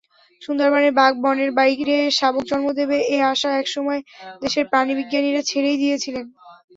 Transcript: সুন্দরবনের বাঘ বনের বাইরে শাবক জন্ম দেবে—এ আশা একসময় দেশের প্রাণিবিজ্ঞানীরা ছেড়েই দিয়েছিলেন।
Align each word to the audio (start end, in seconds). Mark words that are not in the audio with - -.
সুন্দরবনের 0.41 0.93
বাঘ 0.99 1.13
বনের 1.23 1.51
বাইরে 1.57 1.97
শাবক 2.17 2.43
জন্ম 2.51 2.67
দেবে—এ 2.79 3.17
আশা 3.31 3.49
একসময় 3.53 4.01
দেশের 4.41 4.65
প্রাণিবিজ্ঞানীরা 4.71 5.41
ছেড়েই 5.49 5.77
দিয়েছিলেন। 5.81 6.25